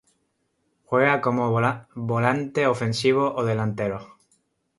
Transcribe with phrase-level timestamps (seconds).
[0.85, 1.51] Juega como
[1.95, 3.99] volante ofensivo o delantero.